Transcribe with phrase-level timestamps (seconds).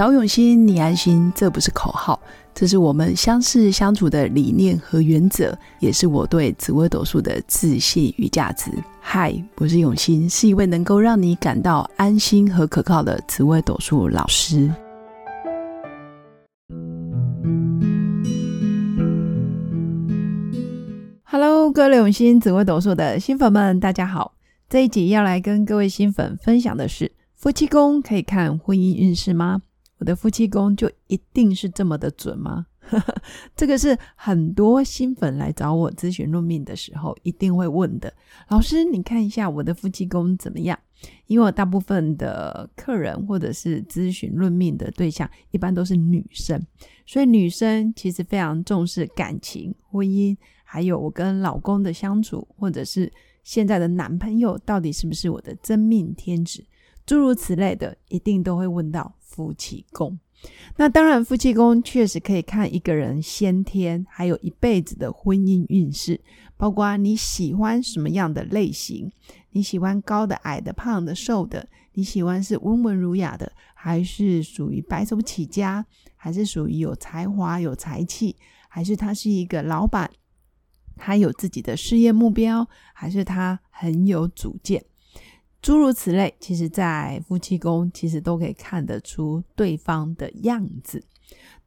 [0.00, 2.18] 找永新，你安心，这不是口号，
[2.54, 8.70] 这是我们相识相处的理念和原则，也是我对紫微斗数的自信与价值。
[8.98, 14.72] 嗨，我是永新，是一位能够让你感到安心和可靠的紫微斗数老师。
[21.24, 24.32] Hello，各位永新紫微斗数的新粉们，大家好！
[24.66, 27.12] 这一集要来跟各位新粉分享的是。
[27.36, 29.60] 夫妻宫可以看婚姻运势吗？
[30.00, 32.66] 我的夫妻宫就一定是这么的准吗？
[33.54, 38.12] 这个是很多新粉来找我咨询论命的时候一定会问的。
[38.48, 40.76] 老师，你看一下我的夫妻宫怎么样？
[41.26, 46.60] 因为我大部分的客人或者是咨询论命的对象一般都是女生，
[47.06, 53.12] 所以女生其实非常重视感情、婚姻，还有我跟老公的相处，或者是
[53.44, 56.64] 现在的男朋友到底是不是我的真命天子。
[57.10, 60.16] 诸如此类的，一定都会问到夫妻宫。
[60.76, 66.20] 那当然，夫妻宫确实可以看一个人先天还有一辈子的婚姻运势，
[66.56, 69.10] 包括你喜欢什么样的类型，
[69.50, 78.36] 你喜欢高的、矮的、胖的、瘦的，你喜欢是温文儒雅的，还是属于白手起家，还是属于有才华、有才气，
[78.68, 80.08] 还是他是一个老板，
[80.94, 84.84] 他有自己的事业目标，还是他很有主见。
[85.62, 91.02] 诸如此类，其实，在夫妻宫其实都可以看得出对方的样子。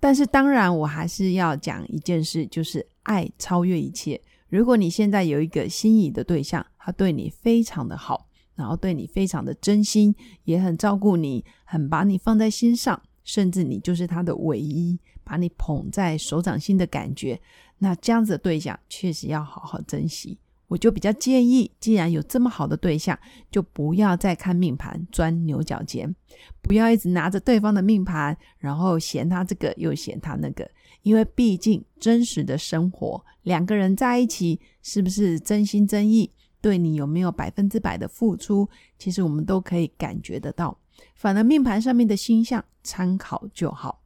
[0.00, 4.20] 但是，当然，我还是要讲一件事，就是爱超越一切。
[4.48, 17.40] 如果你现在有一个心仪的对象，他对你非常的好，然后对你非常的真心，也很照顾你，很把你放在心上，甚至你就是他的唯一，把你捧在手掌心的感觉，
[17.78, 20.38] 那这样子的对象，确实要好好珍惜。
[20.72, 23.18] 我就比较建议，既然有这么好的对象，
[23.50, 26.14] 就不要再看命盘钻牛角尖，
[26.62, 30.66] 不要一直拿着对方的命盘，然后嫌他这个又嫌他那个。
[31.02, 36.30] 因为毕竟真实的生活，两个人在一起是不是真心真意，
[36.62, 38.66] 对你有没有百分之百的付出，
[38.98, 40.78] 其实我们都可以感觉得到。
[41.14, 44.00] 反而命盘上面的星象参考就好，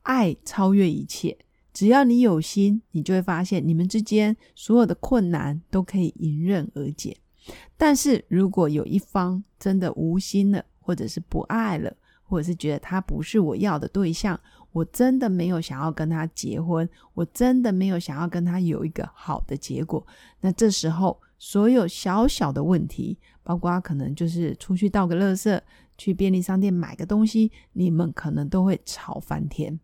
[0.00, 1.36] 爱超越一切。
[1.76, 7.14] 只要你有心，你就会发现你们之间所有的困难都可以迎刃而解。
[7.76, 14.40] 但是如果有一方真的无心了，或者是不爱了，或者是觉得他不是我要的对象，
[14.72, 20.06] 我真的没有想要跟他结婚，我真的没有想要跟他有一个好的结果，
[20.40, 25.60] 那这时候所有小小的问题，包括可能就是出去倒个垃圾，
[25.98, 29.78] 去便利商店买个东西，你们可能都会吵翻天，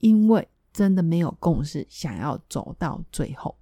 [0.00, 0.46] 因为。
[0.72, 3.54] 真的没有共识，想要走到最后。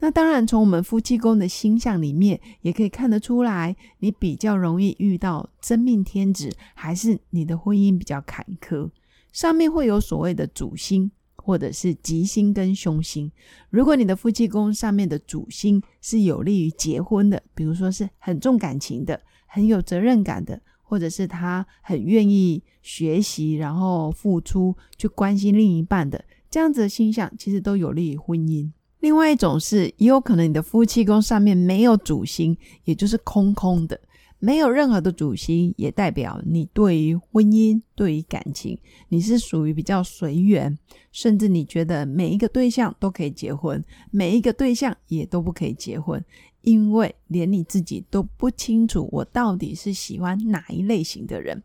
[0.00, 8.90] 那当然，从我们夫妻宫的星象里面，也可以看得出来，你比较容易遇到真命天子，还是你的婚姻比较坎坷。
[9.32, 13.30] 上面会有所谓的主星，或者是吉星跟凶星。
[13.68, 20.60] 如果你的夫妻宫上面的主星是有利于结婚的，比如说是很重感情的，很有责任感的。
[20.82, 28.68] 或者是他很愿意学习，然后付出去关心另一半的这样子的星象，其实都有利于婚姻。
[28.98, 33.98] 另外一种是，也有可能你的夫妻宫上面没有主星，也就是空空的。
[34.42, 38.78] 没有任何的主星，也代表你对于婚姻、对于感情，
[39.08, 40.76] 你是属于比较随缘，
[41.12, 46.24] 甚至你觉得每一个对象都可以结婚，每一个对象也都不可以结婚，
[46.62, 51.62] 因为连你自己都不清楚我到底是喜欢哪一类型的人。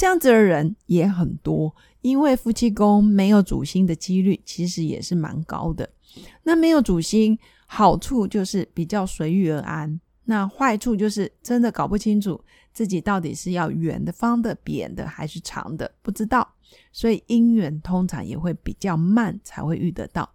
[0.00, 5.86] 这样子的人也很多，因为夫妻宫没有主星的几率其实也是蛮高的。
[6.42, 10.00] 那没有主星，好处就是比较随遇而安。
[10.24, 16.50] 那坏处就是真的搞不清楚自己到底是要圆的、方的、扁的还是长的，不知道，
[16.92, 20.26] 所以姻缘通常也会比较慢才会遇得到。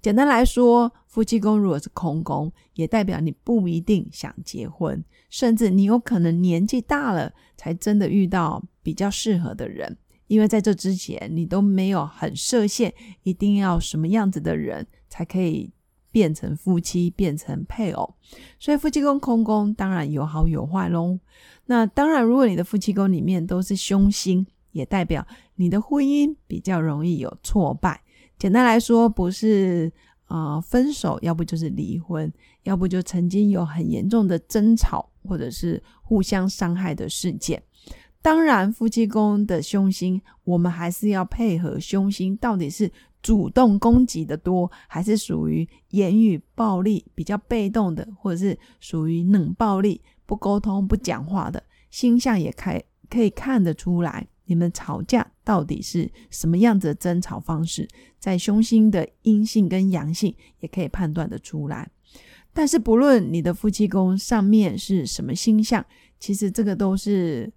[0.00, 9.96] 简单来说，夫妻宫如果是空宫，也代表你不一定想结婚，甚至你有可能年纪大了才真的遇到比较适合的人，
[10.26, 12.92] 因为在这之前你都没有很设限，
[13.22, 15.72] 一定要什么样子的人才可以。
[16.12, 18.14] 变成夫妻，变成配偶，
[18.58, 21.18] 所以夫妻宫空宫当然有好有坏喽。
[21.64, 28.02] 那当然，如果你的夫妻宫里面都是凶星，也代表你的婚姻比较容易有挫败。
[28.42, 29.92] 简单来说，不是
[30.24, 32.28] 啊分手，要不就是离婚，
[32.64, 37.62] 要不就曾经有很严重的争吵，或者是互相伤害的事件。
[38.20, 42.90] 当然，夫妻宫的凶星，我们还是要配合凶星，到底是。
[43.22, 54.26] 主动攻击的多，还是属于言语暴力比较被动的，或者是属于冷暴力、不沟通、不讲话的星象，也开可以看得出来。
[54.46, 61.90] 你们吵架到底是什么样子的争吵方式，在凶星的阴性跟阳性也可以判断的出来。
[62.52, 65.84] 但是不论你的夫妻宫上面是什么星象，
[66.18, 67.52] 其实这个都是。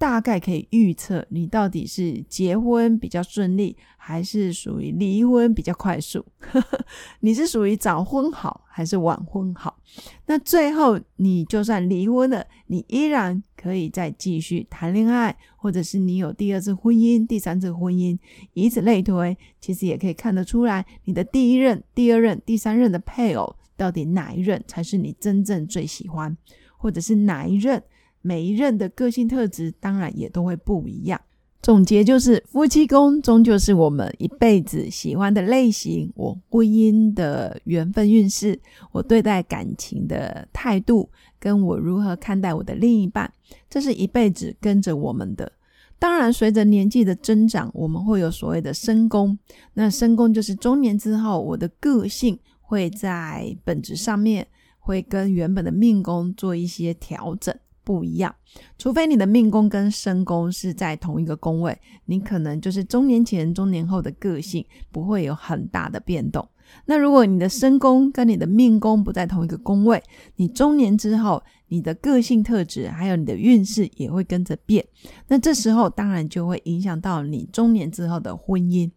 [0.00, 6.24] 大概可以预测你到底是结婚比较顺利，还是属于离婚比较快速？
[7.20, 9.78] 你是属于早婚好还是晚婚好？
[10.24, 18.18] 那最后你就算离婚了，你依然可以再继续谈恋爱，或者是你有第二次婚姻、第三次婚姻，
[18.54, 19.36] 以此类推。
[19.60, 26.34] 其实也可以看得出来，你的第一任、第二任、第三任的配偶，到底哪一任才是你真正最喜欢，
[26.78, 27.82] 或者是哪一任？
[28.22, 31.20] 每一任的个性特质当然也都会不一样。
[31.62, 36.10] 总结就是，夫妻宫终究是我们一辈子喜欢的类型。
[36.16, 38.58] 我婚姻的缘分运势，
[38.92, 43.30] 我对待感情的态度，跟我如何看待我的另一半，
[43.68, 45.52] 这是一辈子跟着我们的。
[45.98, 49.38] 当然，随着年纪的增长，我们会有所谓的身宫。
[49.74, 54.46] 那身宫就是中年之后，我的个性会在本质上面
[54.78, 57.54] 会跟原本的命宫做一些调整。
[57.90, 58.32] 不一样，
[58.78, 66.48] 除非你的命宫跟身宫是在同一个宫位，你可能就是中年前、中年后的个性不会有很大的变动。
[66.86, 70.00] 那如果你的身宫跟你的命宫不在同一个宫位，
[70.36, 74.86] 你中年之后，你的个性特质还有你的运势也会跟着变。
[75.26, 78.88] 那这时候当然就会影响到你中年之后的婚姻。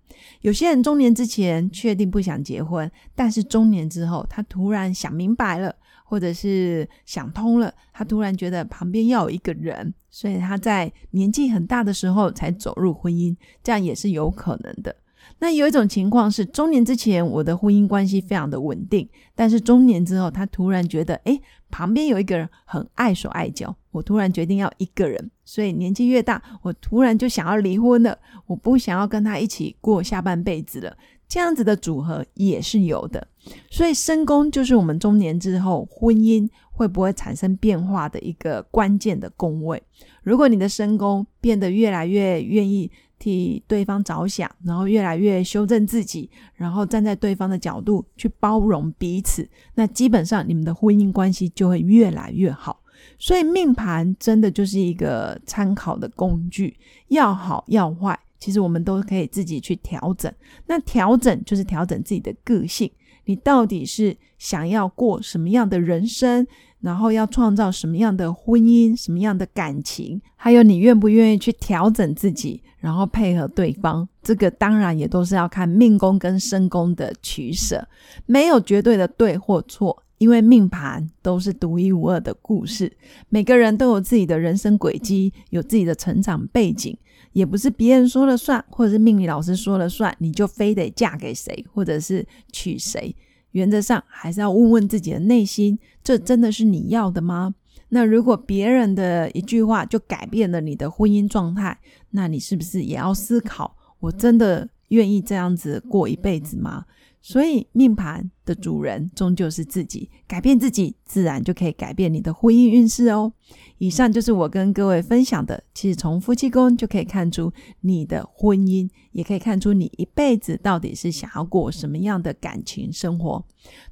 [0.42, 5.76] 有些人中年之前确定不想结婚，但是中年之后他突然想明白了。
[6.14, 14.96] 或者是想通了，他突然觉得旁边要有一个人，所以他在年纪很大的时候才走入婚姻，这样也是有可能的。
[15.40, 28.16] 那有一种情况是，中年之前我的婚姻关系非常的稳定，但是中年之后他突然觉得，哎，旁边有一个人很碍手碍脚，我突然决定要一个人，所以年纪越大，我突然就想要离婚了，
[28.46, 30.96] 我不想要跟他一起过下半辈子了。
[31.28, 33.28] 这样子的组合也是有的，
[33.72, 39.82] 所以身宫就是我们中年之后婚姻会不会产生变化的一个关键的宫位。
[40.22, 52.82] 如果你的身宫变得越来越愿意替对方着想，然后越来越修正自己，然后站在对方的角度去包容彼此，那基本上你们的婚姻关系就会越来越好。
[53.18, 56.78] 所以命盘真的就是一个参考的工具，
[57.08, 58.18] 要好要坏。
[58.44, 60.30] 其实我们都可以自己去调整，
[60.68, 62.92] 那调整就是调整自己的个性。
[63.24, 66.46] 你到底是想要过什么样的人生，
[66.82, 74.06] 然后要创造什么样的婚姻、什么样的感情，还有你愿不愿意去调整自己，然后配合对方。
[74.22, 77.88] 这个当然也都是要看命宫跟身宫的取舍，
[78.26, 82.92] 没有绝对的对或错，因为命盘都是独一无二的故事，
[83.30, 86.98] 每个人都有自己的人生轨迹，有自己的成长背景。
[87.34, 93.16] 也不是别人说了算，或者是命理老师说了算，你就非得嫁给谁，或者是娶谁。
[93.52, 97.54] 原则上还是要问问自己的内心，这真的是你要的吗？
[97.90, 101.78] 那如果别人的一句话就改变了你的婚姻状态，
[102.12, 103.76] 那你是不是也要思考？
[104.00, 106.86] 我真的愿意这样子过一辈子吗？
[107.26, 113.32] 所以，命盘的主人终究是自己，改变自己，自然就可以改变你的婚姻运势哦。
[113.78, 115.64] 以上就是我跟各位分享的。
[115.74, 123.46] 其实从夫妻宫就可以看出你的婚姻，也可以看出你一辈子到底是想要过什么样的感情生活。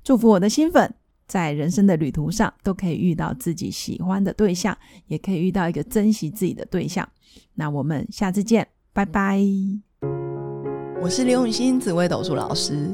[0.04, 0.94] 祝福我的新粉，
[1.26, 7.08] 在人生的旅途上都可以遇到自己喜欢的对象，也可以遇到一个珍惜自己的对象。
[7.54, 9.42] 那我们下次见，拜拜。
[11.02, 12.94] 我是刘永新紫微斗数老师。